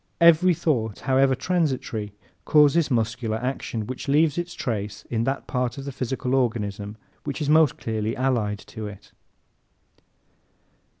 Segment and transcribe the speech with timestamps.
[0.19, 5.85] Every thought, however transitory, causes muscular action, which leaves its trace in that part of
[5.85, 9.11] the physical organism which is most closely allied to it.